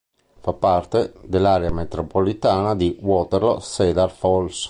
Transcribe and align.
Fa 0.41 0.53
parte 0.53 1.13
dell'area 1.25 1.71
metropolitana 1.71 2.73
di 2.73 2.97
Waterloo-Cedar 3.01 4.09
Falls. 4.09 4.59